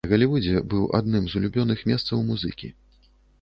Галівудзе 0.11 0.61
быў 0.73 0.87
адным 0.99 1.27
з 1.33 1.37
улюбёных 1.41 1.85
месцаў 1.91 2.25
музыкі. 2.31 2.73